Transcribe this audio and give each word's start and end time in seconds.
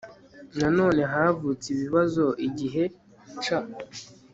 Nanone 0.59 1.01
havutse 1.13 1.65
ibibazo 1.75 2.25
igihe 2.47 2.83
C 3.43 3.45